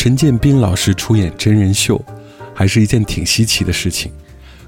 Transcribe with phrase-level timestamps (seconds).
[0.00, 2.00] 陈建斌老师出演真人秀，
[2.54, 4.10] 还是一件挺稀奇的事情。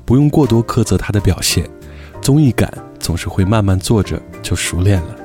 [0.04, 1.66] 不用过多苛责他的表现，
[2.20, 5.16] 综艺感总是会慢慢做着就熟练了。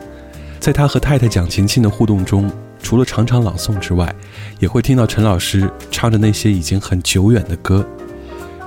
[0.61, 2.49] 在他和太太蒋勤勤的互动中，
[2.81, 4.15] 除了常常朗诵之外，
[4.61, 7.85] 也会听到陈老师唱着那些已经很久远的歌。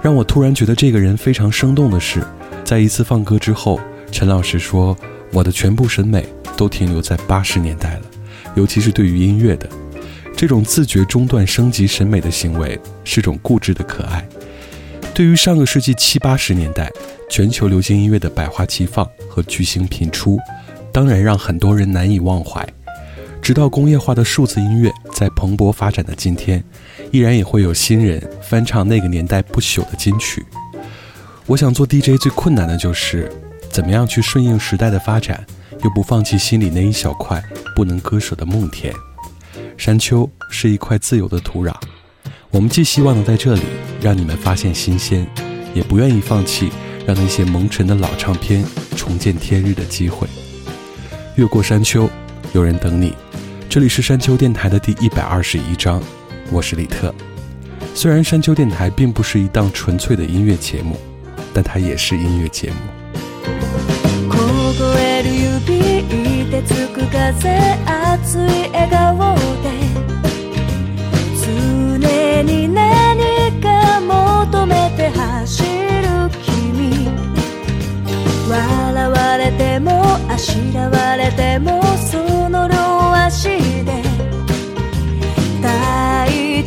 [0.03, 2.23] 让我突然觉得这个人非常生动的是，
[2.67, 3.81] 在一次放歌之后，
[4.13, 4.95] 陈老师说
[5.33, 8.03] ：“我的全部审美都停留在八十年代了，
[8.57, 9.67] 尤其是对于音乐的。”
[10.37, 14.27] 这种自觉中断升级审美的行为是种固执的可爱。
[15.15, 16.91] 对于上个世纪七八十年代
[17.29, 20.39] 全球流行音乐的百花齐放和巨星频出，
[20.93, 22.67] 当然让很多人难以忘怀。
[23.43, 26.63] 直到工业化的数字音乐在蓬勃发展的今天，
[27.11, 30.45] 依然也会有新人翻唱那个年代不朽的金曲。
[31.47, 33.31] 我想做 DJ 最困难的就是，
[33.71, 35.45] 怎么样去顺应时代的发展，
[35.83, 37.43] 又不放弃心里那一小块
[37.75, 38.95] 不能割舍的梦田。
[39.80, 41.74] 山丘是一块自由的土壤，
[42.52, 43.62] 我们既希望能在这里
[44.02, 45.28] 让你们发现新鲜，
[45.74, 46.70] 也不愿意放弃
[47.06, 48.64] 让那些蒙尘的老唱片
[48.96, 50.28] 重见天日的机会。
[51.36, 52.10] 越过山丘，
[52.54, 53.14] 有人等你。
[53.68, 56.02] 这里是山丘电台的第一百二十一章，
[56.52, 57.14] 我是李特。
[57.94, 60.98] 虽然山丘电台并不是一档纯粹的音乐节目，
[61.54, 62.76] 但它也是音乐节目。
[64.78, 65.72] 凍える指
[66.10, 69.69] 凍てつく風熱い笑顔で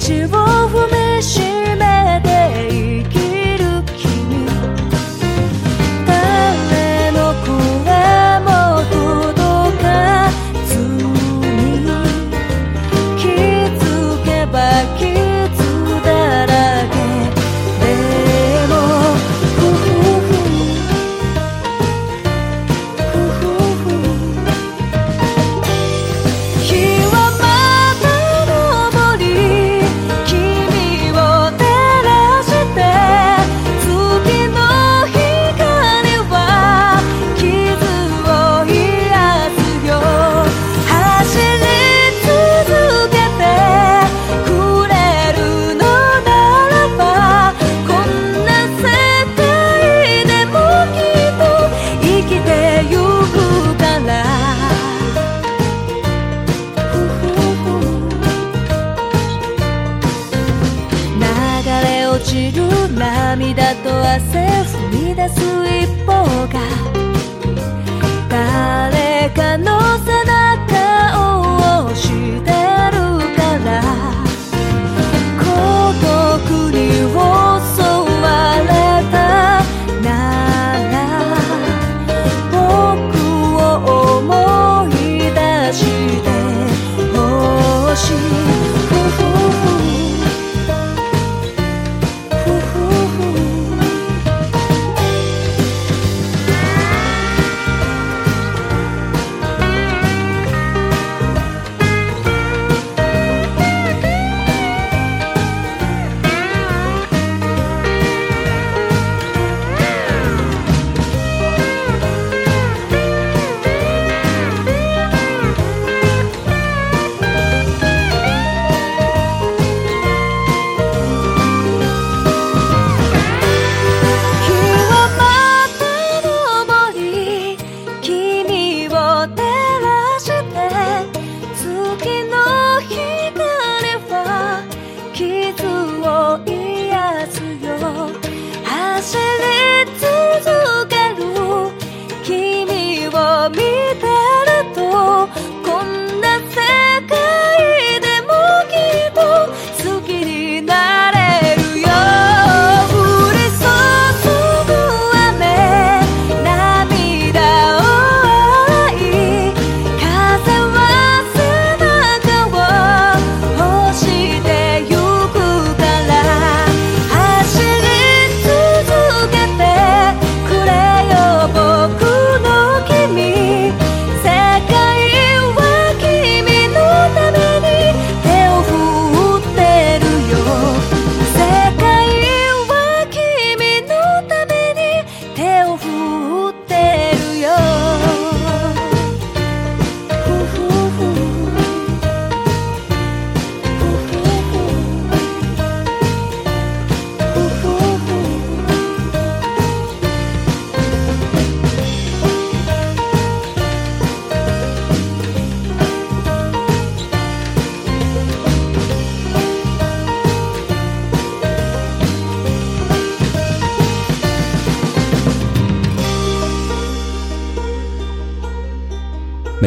[0.03, 0.42] motivo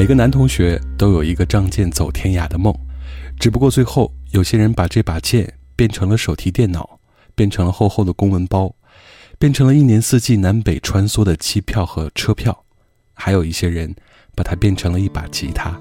[0.07, 2.73] 每个男同学都有一个仗剑走天涯的梦，
[3.41, 7.01] 只不过最后有些人把这把剑变成了手提电脑，
[7.35, 8.73] 变成了厚厚的公文包，
[9.37, 12.57] 变成了一年四季南北穿梭的机票和车票，
[13.15, 13.93] 还有一些人
[14.37, 15.77] 把它变成了一把吉他。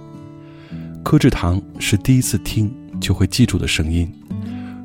[1.04, 4.12] 柯志棠是第一次听就会记住的声音，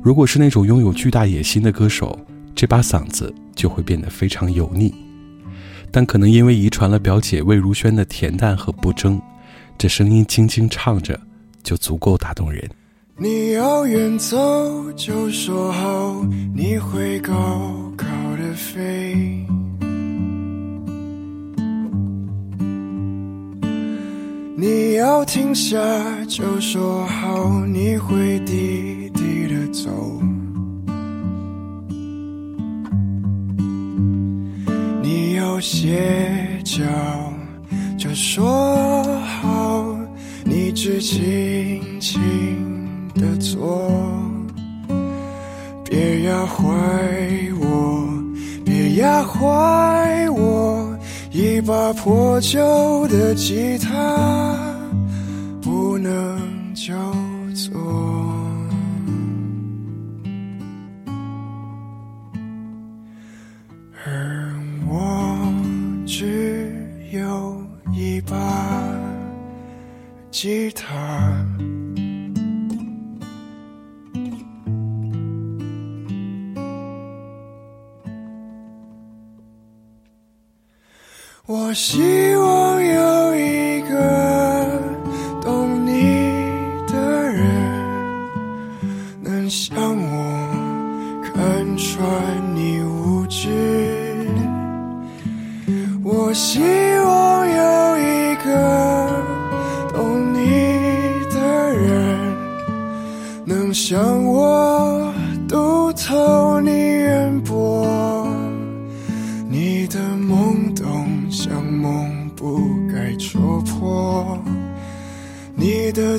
[0.03, 2.15] 如果是那种拥有巨大野心的歌手，
[2.53, 4.93] 这把嗓子就会变得非常油腻，
[5.89, 9.19] 但可能因为遗传了表姐魏如萱的恬淡和不争。
[9.81, 11.19] 这声音轻轻唱着，
[11.63, 12.69] 就足够打动人。
[13.17, 14.37] 你要远走，
[14.91, 16.23] 就说好，
[16.55, 17.33] 你会高
[17.97, 18.05] 高
[18.37, 19.15] 的飞；
[24.55, 25.79] 你要停下，
[26.25, 29.89] 就说好，你会低低的走；
[35.01, 36.79] 你要歇脚，
[37.97, 39.20] 就说。
[40.71, 41.19] 一直轻
[41.99, 42.17] 轻
[43.15, 43.91] 的坐，
[45.83, 46.63] 别压坏
[47.59, 48.09] 我，
[48.63, 50.97] 别压坏我，
[51.33, 54.55] 一把破旧的吉他，
[55.61, 56.39] 不能
[56.73, 57.20] 救。
[70.41, 71.45] 吉他，
[81.45, 82.01] 我希
[82.37, 82.70] 望。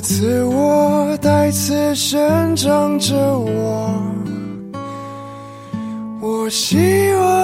[0.03, 4.03] 赐我带刺生长着，我，
[6.19, 6.75] 我希
[7.13, 7.42] 望。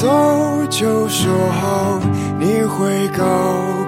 [0.00, 0.08] 走
[0.70, 2.00] 就说好，
[2.40, 3.24] 你会高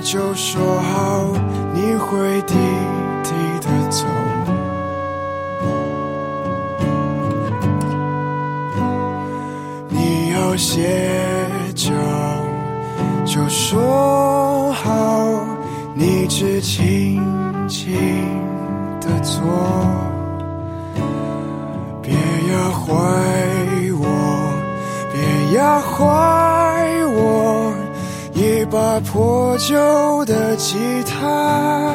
[0.04, 1.24] 就说好，
[1.74, 2.54] 你会低
[3.24, 3.32] 低
[3.64, 4.06] 的走。
[9.88, 10.88] 你要歇
[11.74, 11.90] 脚
[13.26, 15.29] 就说好。
[16.42, 17.20] 是轻
[17.68, 17.92] 轻
[18.98, 19.42] 的做，
[22.00, 22.94] 别压坏
[23.98, 24.40] 我，
[25.12, 27.72] 别压坏我，
[28.32, 31.94] 一把破旧的吉他。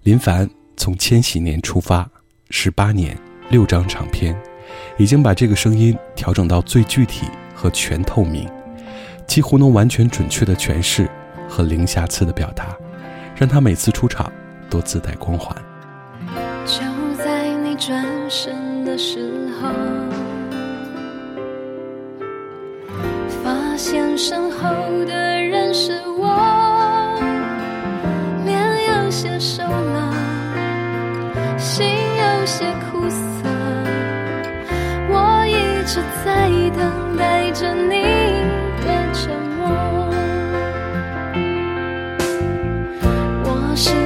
[0.02, 2.08] 林凡从千禧年出发，
[2.48, 3.14] 十八年，
[3.50, 4.34] 六张唱片，
[4.96, 8.48] 已经把这个声音调整到最具体和全透明，
[9.28, 11.06] 几乎能完全准确的诠释
[11.46, 12.74] 和零瑕疵的表达，
[13.36, 14.32] 让他每次出场
[14.70, 15.54] 都自带光环。
[16.64, 16.82] 就
[17.22, 19.95] 在你转身的时候。
[23.88, 24.68] 前身后
[25.06, 26.26] 的人是我，
[28.44, 30.12] 脸有些瘦了，
[31.56, 33.48] 心有些苦涩，
[35.08, 38.02] 我一直在等待着你
[38.82, 39.56] 的承
[43.38, 44.05] 诺，我是。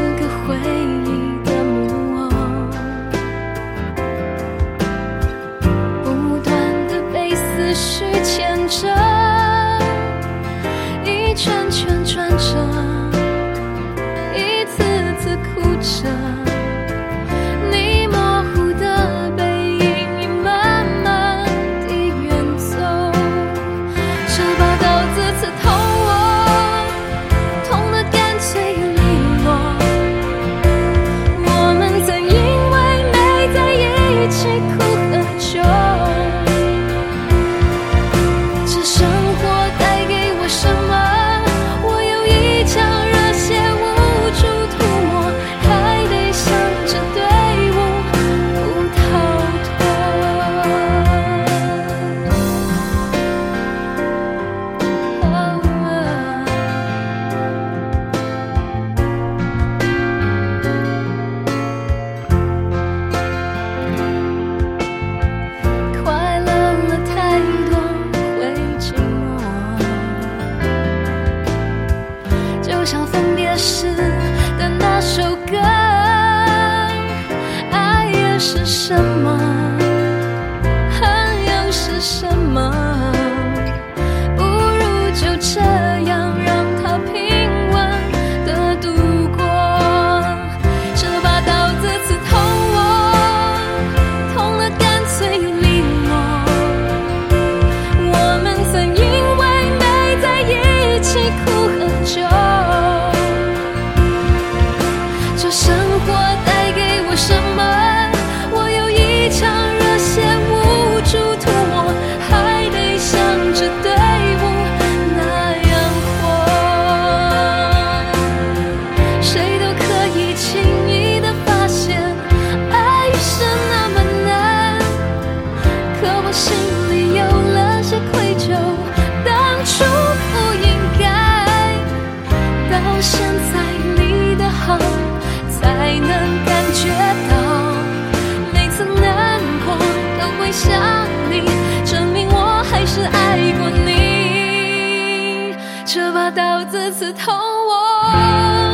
[145.92, 148.69] 这把刀子刺痛我。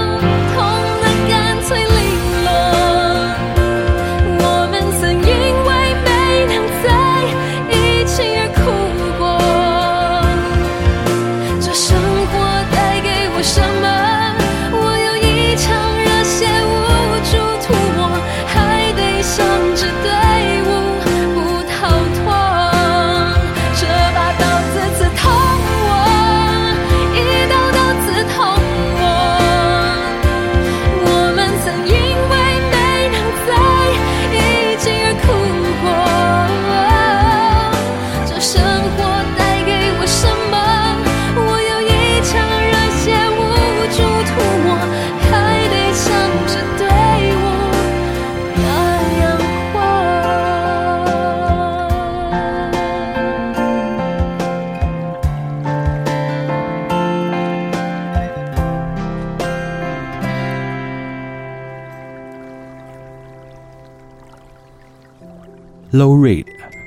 [65.97, 66.45] Low Red，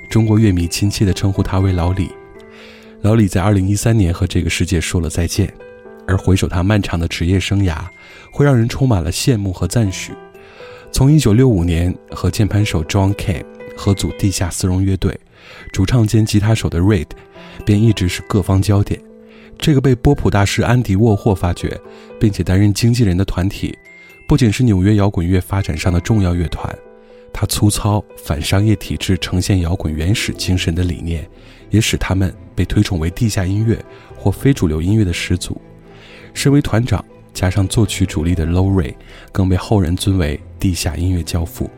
[0.08, 2.12] 中国乐迷亲切地称呼他为老李。
[3.02, 5.52] 老李在2013年和这个世界说了再见，
[6.08, 7.80] 而回首他漫长的职业生涯，
[8.32, 10.14] 会让人充满了羡慕和赞许。
[10.92, 13.44] 从1965年和键盘手 John Kay
[13.76, 15.20] 合组地下丝绒乐队，
[15.74, 17.08] 主唱兼吉他手的 Red，
[17.66, 19.02] 便一直是各方焦点。
[19.58, 21.76] 这个被波普大师安迪沃霍发掘，
[22.20, 23.76] 并且担任经纪人的团体，
[24.28, 26.72] 不仅是纽约摇滚乐发展上的重要乐团。
[27.42, 31.26] 他粗糙、反商业体制、呈现摇滚原始精神的理念，
[31.70, 33.82] 也使他们被推崇为地下音乐
[34.18, 35.56] 或非主流音乐的始祖。
[36.34, 37.02] 身为团长，
[37.34, 38.94] 加上作曲主力的 Lowry，
[39.32, 41.70] 更被后人尊为地下音乐教父。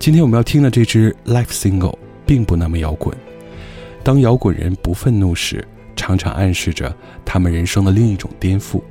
[0.00, 1.94] 今天我们要听的这支 l i f e Single
[2.26, 3.16] 并不那么摇滚。
[4.02, 5.64] 当摇滚人不愤怒时，
[5.94, 6.92] 常常暗示着
[7.24, 8.82] 他们人生的另一种颠覆。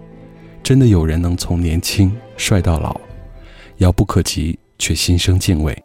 [0.63, 2.97] 真的有人能从年轻帅到老，
[3.79, 5.84] 遥不可及却心生敬畏。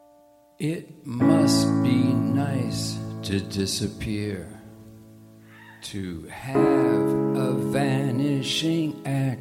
[0.60, 4.46] It must be nice to disappear,
[5.84, 6.56] to have
[7.34, 9.40] a vanishing act,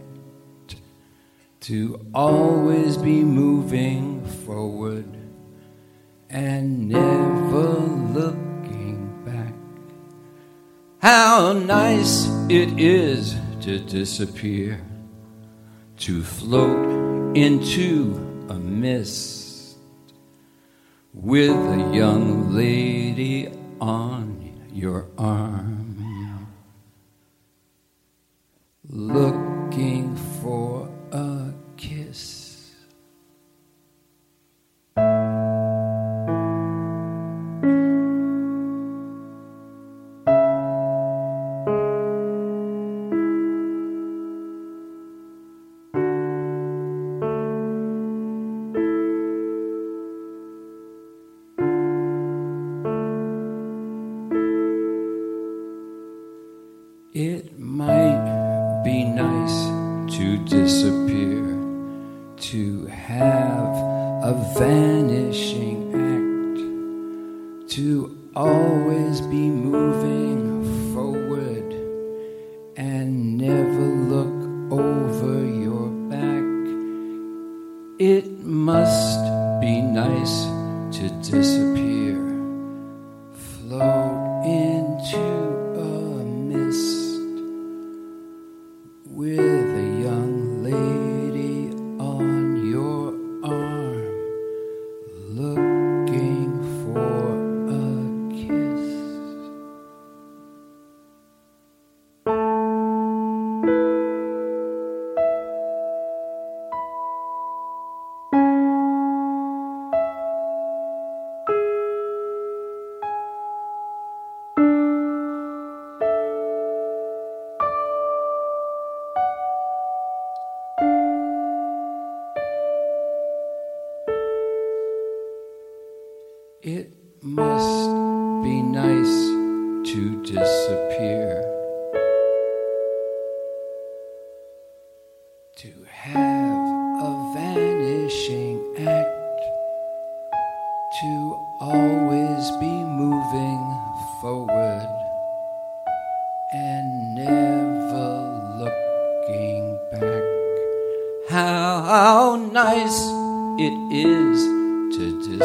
[1.60, 5.04] to always be moving forward
[6.30, 7.68] and never
[8.18, 9.54] looking back.
[11.02, 14.82] How nice it is to disappear,
[15.98, 18.16] to float into
[18.48, 19.39] a mist
[21.14, 23.48] with a young lady
[23.82, 26.48] on your arm,
[28.90, 30.09] looking
[57.40, 59.58] It might be nice
[60.18, 61.42] to disappear,
[62.52, 63.74] to have
[64.30, 65.80] a vanishing
[66.12, 71.69] act, to always be moving forward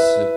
[0.00, 0.33] 是。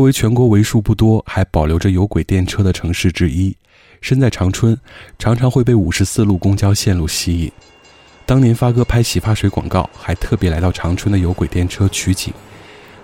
[0.00, 3.54] 作为全国为数不多还保留着有轨电车的城市之一，
[4.00, 4.74] 身在长春，
[5.18, 7.52] 常常会被五十四路公交线路吸引。
[8.24, 12.32] 当年发哥拍洗发水广告，还特别来到长春的有轨电车取景。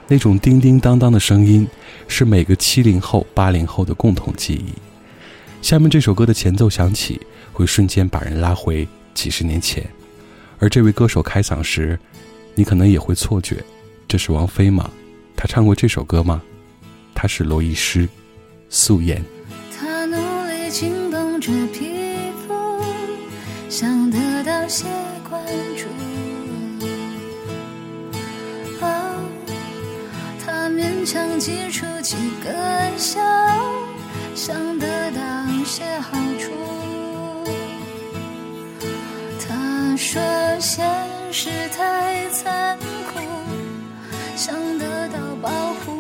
[0.09, 1.69] 那种叮叮当当的声音，
[2.09, 4.73] 是每个七零后、八零后的共同记忆。
[5.61, 7.21] 下面这首歌的前奏响起，
[7.53, 9.87] 会瞬间把人拉回几十年前。
[10.59, 11.99] 而这位歌手开嗓时，
[12.55, 13.63] 你可能也会错觉，
[14.09, 14.91] 这是王菲吗？
[15.37, 16.41] 她唱过这首歌吗？
[17.17, 18.07] 他是罗伊斯
[18.69, 19.25] 素颜
[19.81, 22.05] 他努力紧绷着皮
[22.47, 22.55] 肤
[23.71, 24.85] 想得到些
[25.29, 25.43] 关
[25.79, 25.87] 注
[30.45, 32.53] 他勉强挤出几个
[32.99, 33.19] 笑
[34.35, 35.19] 想得到
[35.65, 36.51] 些好处
[39.49, 40.21] 他说
[40.61, 40.87] 现
[41.33, 43.21] 实太残酷
[44.37, 45.96] 想得到保护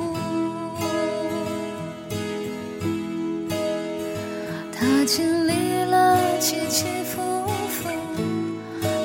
[5.07, 7.23] 经历了起起伏
[7.69, 7.88] 伏，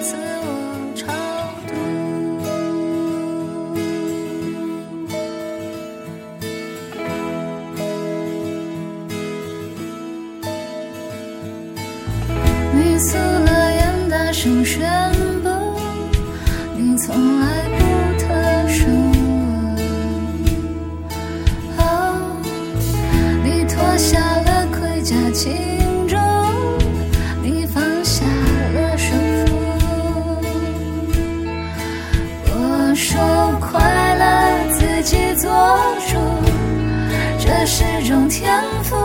[0.02, 1.06] 自我超
[1.68, 1.76] 度。
[12.74, 14.80] 你素了也大声宣
[15.44, 15.50] 布，
[16.76, 17.46] 你从来
[17.80, 17.91] 不。
[37.66, 38.96] 是种天赋。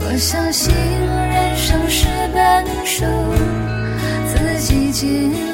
[0.00, 3.04] 我相信人生是本书，
[4.26, 5.53] 自己记。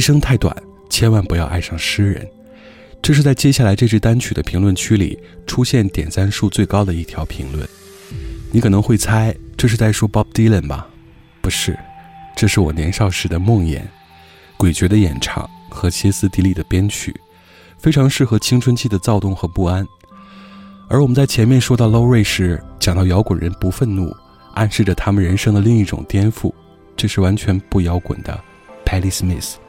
[0.00, 0.50] 一生太短，
[0.88, 2.26] 千万不要爱上诗人。
[3.02, 7.68] 这是在接下来这支单曲的评论区里出现点赞数最高的一条评论。
[8.50, 10.88] 你可能会猜这是在说 Bob Dylan 吧？
[11.42, 11.78] 不是，
[12.34, 13.78] 这是我年少时的梦魇。
[14.56, 17.14] 诡谲的演唱和歇斯底里的编曲，
[17.76, 19.86] 非常适合青春期的躁动和不安。
[20.88, 24.16] 而我们在前面说到 Lowrey 时，讲到摇滚人不愤怒，
[24.54, 26.50] 暗示着他们人生的另一种颠覆。
[26.96, 28.42] 这是完全不摇滚的
[28.86, 29.59] ，Patti Smith。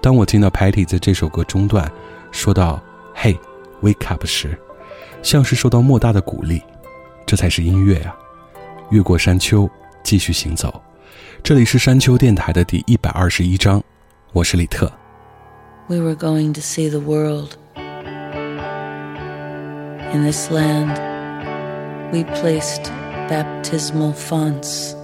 [0.00, 1.90] 当我听到 Patty 在这首歌中段，
[2.30, 2.80] 说到
[3.16, 3.36] “Hey,
[3.82, 4.56] wake up” 时，
[5.22, 6.62] 像是受到莫大的鼓励。
[7.26, 8.16] 这才是音乐啊！
[8.88, 9.68] 越过山丘，
[10.02, 10.82] 继续行走。
[11.42, 13.82] 这里是山丘电台的第一百二十一章，
[14.32, 14.90] 我是李特。
[15.88, 17.56] We were going to see the world
[20.14, 20.96] in this land.
[22.12, 22.90] We placed
[23.28, 24.94] baptismal fonts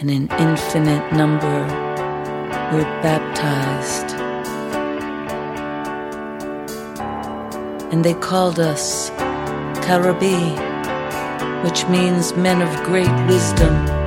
[0.00, 1.89] and an infinite number.
[2.72, 4.14] we're baptized.
[7.92, 9.10] And they called us
[9.84, 10.38] Karabi,
[11.64, 13.99] which means men of great wisdom.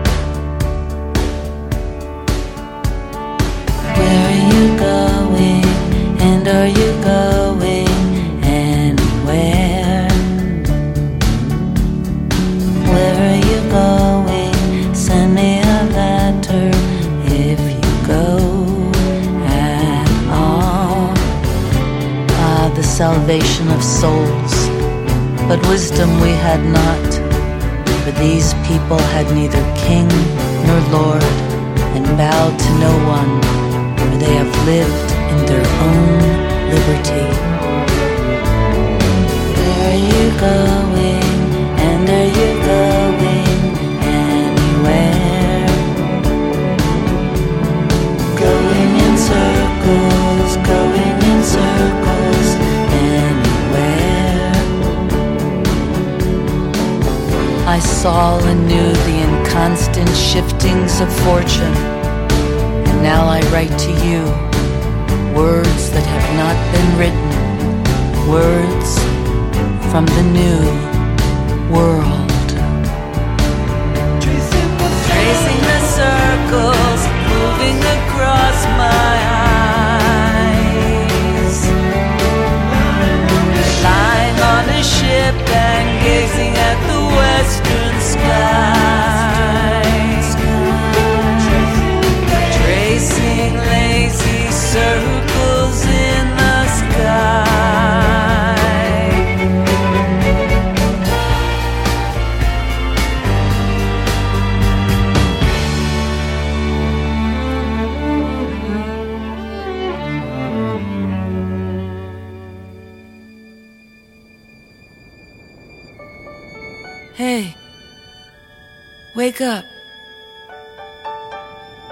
[119.23, 119.63] Wake up.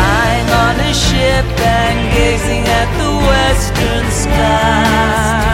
[0.00, 1.48] Lying on a ship
[1.82, 5.46] and gazing at the western sky.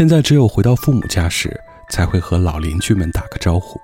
[0.00, 3.78] 现在只有回到父母家时，才会和老邻居们打个招呼，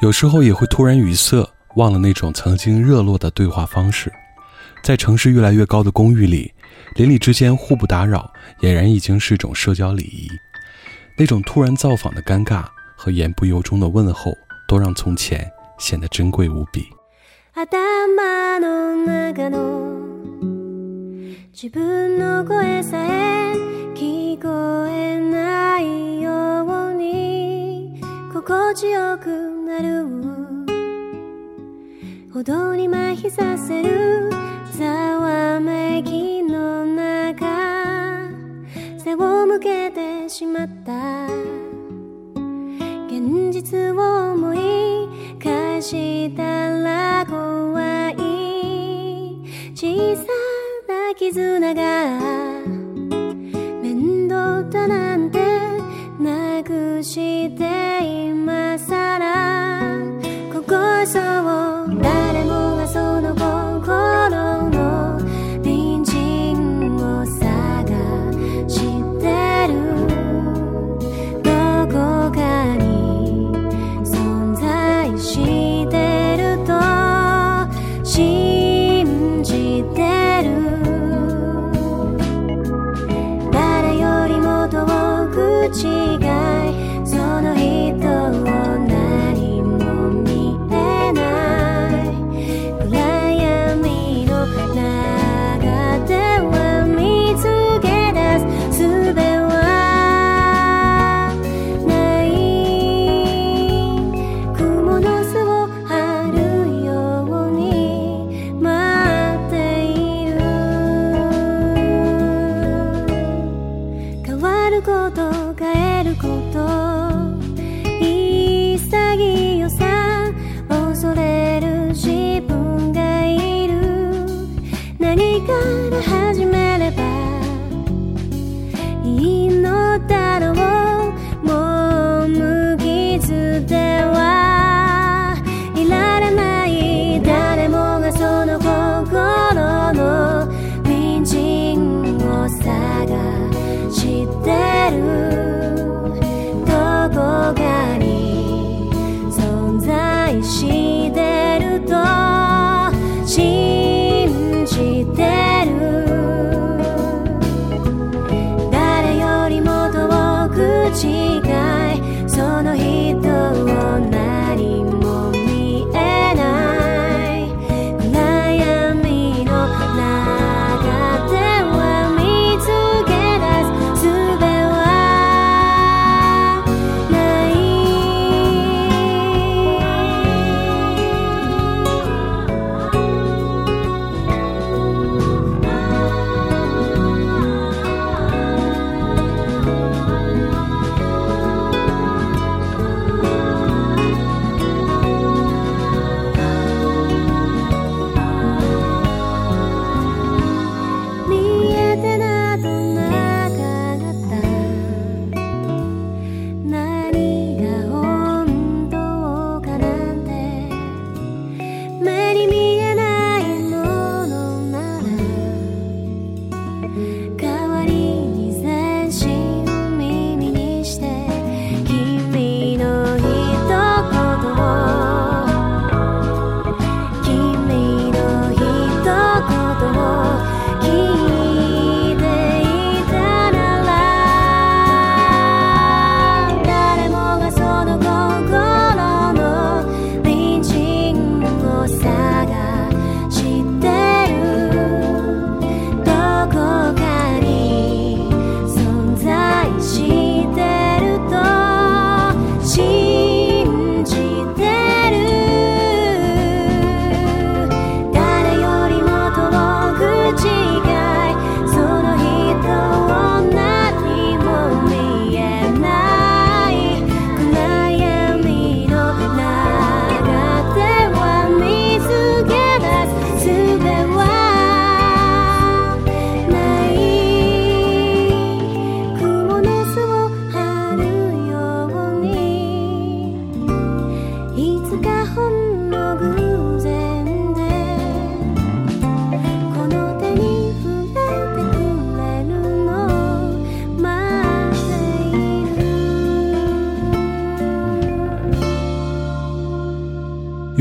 [0.00, 1.44] 有时候也会突然语塞，
[1.74, 4.08] 忘了那种曾经热络的对话方式。
[4.84, 6.48] 在城市越来越高的公寓里，
[6.94, 10.28] 邻里之间互不打扰，俨然已经是一种社交礼仪。
[11.18, 12.64] 那种突然造访的尴尬
[12.96, 14.30] 和言不由衷的问候，
[14.68, 15.44] 都让从前
[15.80, 16.84] 显得珍贵无比。
[21.60, 23.54] 自分の声さえ
[23.94, 27.98] 聞こえないように
[28.30, 29.24] 心地よく
[29.64, 30.04] なる
[32.30, 34.30] 歩道に麻痺させる
[34.72, 34.84] ざ
[35.18, 37.48] わめきの中
[39.02, 41.24] 背を向けてしまった
[43.06, 46.44] 現実を思い返した
[46.82, 48.20] ら怖い
[49.74, 50.45] 小さ
[51.32, 51.82] 絆が
[52.62, 55.40] 面倒だなんて
[56.20, 60.04] なくして今更
[60.52, 60.74] ここ
[61.04, 61.65] そう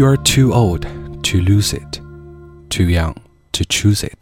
[0.06, 0.82] a r e too old
[1.24, 2.00] to lose it,
[2.70, 3.14] too young
[3.54, 4.22] to choose it.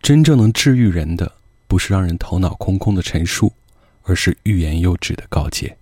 [0.00, 1.30] 真正能治愈人的，
[1.66, 3.52] 不是让人头脑空空的陈述，
[4.04, 5.76] 而是欲言又止的告诫。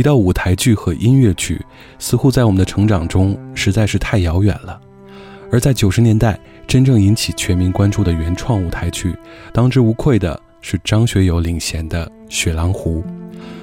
[0.00, 1.60] 提到舞台剧和音乐剧，
[1.98, 4.80] 似乎在我们的成长中实在是太遥远了。
[5.52, 9.14] 而在九十年代真正引起全民关注的原创舞台剧，
[9.52, 13.02] 当之无愧的是张学友领衔的《雪狼湖》。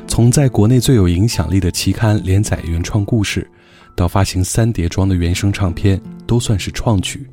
[0.07, 3.49] 从在国内最有影响力的期刊连载原创故事，
[3.95, 7.25] 到发行三叠装的原声唱片，都算是创举。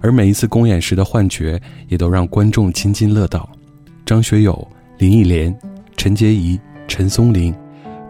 [0.00, 3.48] 而每一次公演时的幻觉，也都让观众津津乐道。
[4.04, 4.66] 张学友、
[4.98, 5.56] 林忆莲、
[5.96, 7.54] 陈洁仪、陈松伶。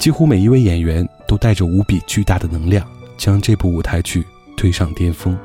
[0.02, 2.84] 几乎每一位演员都带着无比巨大的能量，
[3.16, 4.24] 将这部舞台剧
[4.56, 5.38] 推上巅峰。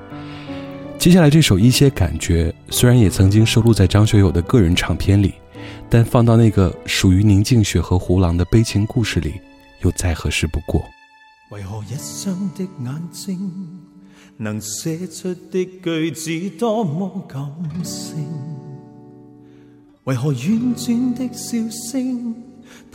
[0.98, 5.36] 接下来这首《一些感觉》，虽然也曾经收录在张学友的个人唱片里，
[5.92, 9.32] 但放到那个属于宁静雪和胡狼的悲情故事里，
[9.84, 10.82] 又再合适不过。
[11.52, 13.52] 为何一双的眼睛，
[14.38, 17.46] 能写出的句子多么感
[17.84, 18.26] 性？
[20.06, 22.47] 为何婉转的笑声？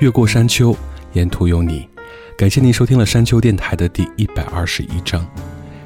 [0.00, 0.76] 越过山丘，
[1.14, 1.88] 沿途有你。
[2.36, 5.26] 感谢您收听了山丘电台的第一百二十一章。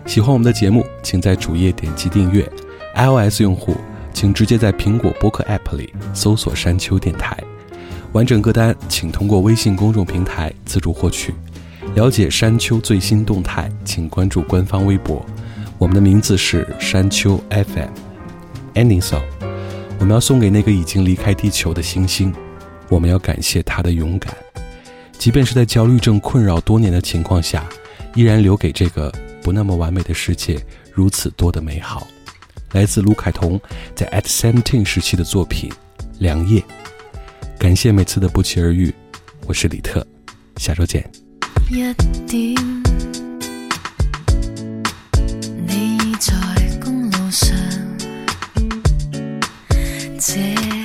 [0.07, 2.45] 喜欢我们的节目，请在主页点击订阅。
[2.97, 3.77] iOS 用户
[4.13, 7.41] 请直接在苹果播客 App 里搜索“山丘电台”。
[8.13, 11.35] 完整歌单，请通过微信公众平台自助获取。
[11.95, 15.25] 了解山丘最新动态，请关注官方微博。
[15.79, 17.91] 我们的名字是山丘 FM。
[18.75, 19.23] Any song，
[19.99, 22.33] 我们要送给那个已经离开地球的星星。
[22.89, 24.35] 我们要感谢他的勇敢，
[25.19, 27.65] 即便是在焦虑症困扰多年的情况下，
[28.15, 30.59] 依然留给这个不那么完美的世界
[30.95, 32.07] 如此多的美好。
[32.73, 33.59] 来自卢凯彤
[33.95, 35.71] 在 At Seventeen 时期的作品
[36.19, 36.61] 《良夜》。
[37.59, 38.95] 感谢每次的不期而遇，
[39.47, 40.07] 我是李特，
[40.59, 41.03] 下周见。
[41.71, 41.75] 一
[42.27, 42.55] 点，
[45.67, 46.33] 你在
[46.83, 47.57] 公路上。
[50.21, 50.76] 这。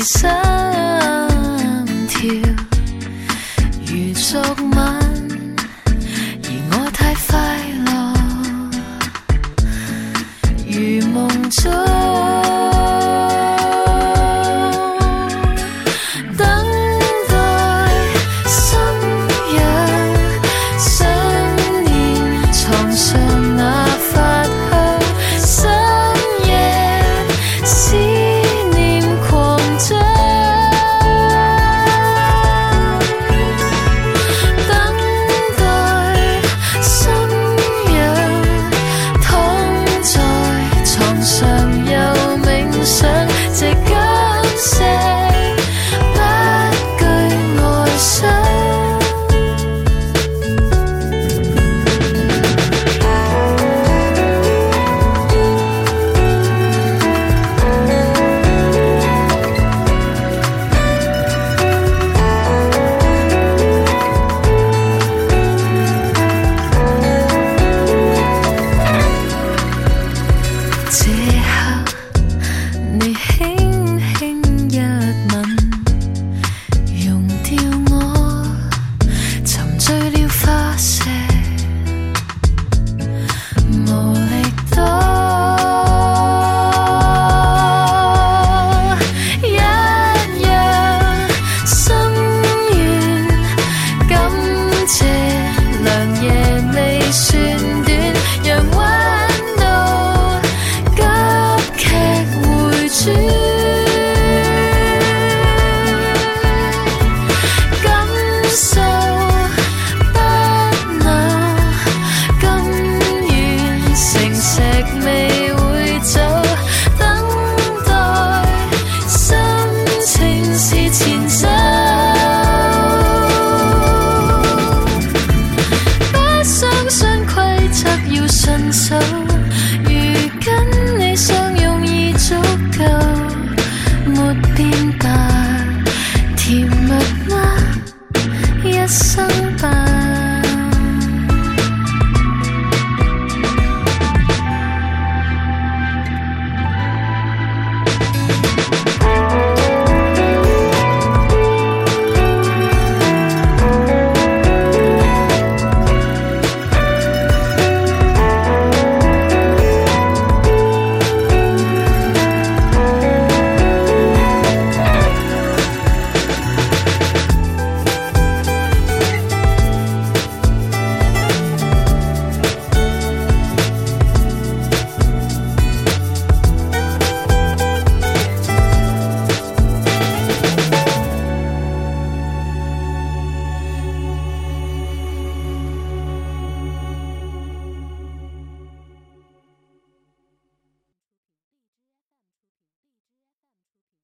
[0.00, 1.15] salah